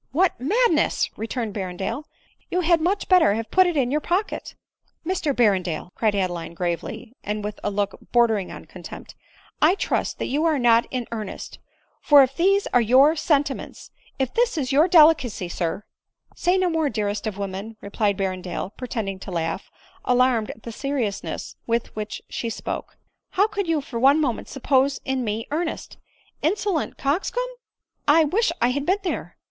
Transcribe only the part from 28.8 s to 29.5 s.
been there."